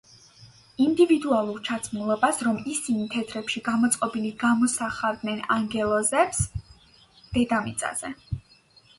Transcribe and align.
ეს 0.03 0.11
შეიცავდა 0.11 0.43
ბიჭების 0.43 0.79
ინდივიდუალურ 0.83 1.57
ჩაცმულობას, 1.67 2.39
რომ 2.47 2.55
ისინი 2.71 3.03
თეთრებში 3.15 3.61
გამოწყობილი 3.67 4.31
გამოსახავდნენ 4.45 5.43
ანგელოზებს 5.57 6.41
დედამიწაზე. 7.37 8.11